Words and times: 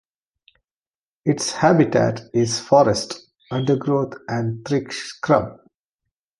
Its 1.25 1.51
habitat 1.51 2.21
is 2.33 2.59
forest 2.59 3.29
undergrowth 3.51 4.13
and 4.27 4.65
thick 4.65 4.91
scrub. 4.91 5.59